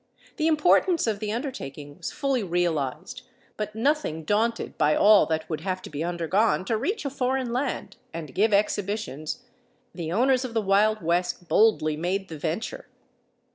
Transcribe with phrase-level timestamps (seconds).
[0.37, 3.21] The importance of the undertaking was fully realized,
[3.55, 7.53] but nothing daunted by all that would have to be undergone to reach a foreign
[7.53, 9.43] land and give exhibitions,
[9.93, 12.87] the owners of the Wild West boldly made the venture.